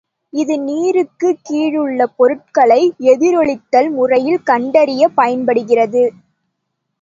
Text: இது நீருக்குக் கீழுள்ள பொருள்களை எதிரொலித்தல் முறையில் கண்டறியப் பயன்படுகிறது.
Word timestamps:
இது 0.33 0.55
நீருக்குக் 0.59 1.41
கீழுள்ள 1.43 2.05
பொருள்களை 2.15 2.79
எதிரொலித்தல் 3.03 3.89
முறையில் 3.89 4.41
கண்டறியப் 4.43 5.15
பயன்படுகிறது. 5.15 6.03